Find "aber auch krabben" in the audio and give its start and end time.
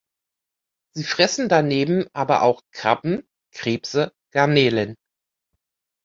2.11-3.21